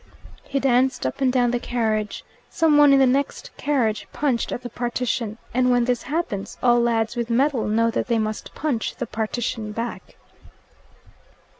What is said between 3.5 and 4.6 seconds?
carriage punched